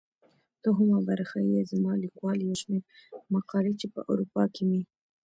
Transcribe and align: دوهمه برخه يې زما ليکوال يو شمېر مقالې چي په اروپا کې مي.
دوهمه 0.63 0.99
برخه 1.09 1.39
يې 1.49 1.59
زما 1.71 1.91
ليکوال 2.03 2.37
يو 2.47 2.53
شمېر 2.61 2.83
مقالې 3.33 3.73
چي 3.79 3.87
په 3.93 4.01
اروپا 4.11 4.43
کې 4.53 4.63
مي. 4.69 4.81